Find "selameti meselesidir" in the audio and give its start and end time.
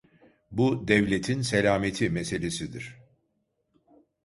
1.41-2.95